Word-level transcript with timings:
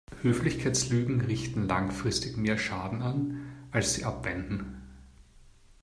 Höflichkeitslügen 0.23 1.21
richten 1.25 1.67
langfristig 1.67 2.35
mehr 2.35 2.57
Schaden 2.57 3.03
an, 3.03 3.39
als 3.69 3.93
sie 3.93 4.03
abwenden. 4.03 4.81